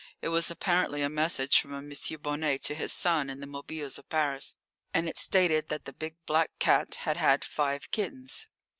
It 0.19 0.29
was 0.29 0.49
apparently 0.49 1.03
a 1.03 1.09
message 1.09 1.61
from 1.61 1.73
a 1.73 1.77
M. 1.77 1.93
Bonnet 2.23 2.63
to 2.63 2.73
his 2.73 2.91
son 2.91 3.29
in 3.29 3.39
the 3.39 3.45
Mobiles 3.45 3.99
at 3.99 4.09
Paris, 4.09 4.55
and 4.95 5.07
it 5.07 5.15
stated 5.15 5.69
that 5.69 5.85
the 5.85 5.93
big 5.93 6.15
black 6.25 6.49
cat 6.57 6.95
had 7.05 7.17
had 7.17 7.45
five 7.45 7.91
kittens. 7.91 8.47